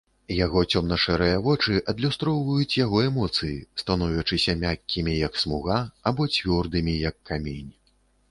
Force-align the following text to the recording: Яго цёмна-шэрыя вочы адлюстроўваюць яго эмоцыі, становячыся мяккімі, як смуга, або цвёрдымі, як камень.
Яго 0.35 0.61
цёмна-шэрыя 0.77 1.33
вочы 1.47 1.75
адлюстроўваюць 1.91 2.77
яго 2.85 3.01
эмоцыі, 3.09 3.53
становячыся 3.83 4.57
мяккімі, 4.63 5.13
як 5.27 5.33
смуга, 5.45 5.77
або 6.13 6.27
цвёрдымі, 6.37 6.93
як 7.09 7.15
камень. 7.31 7.69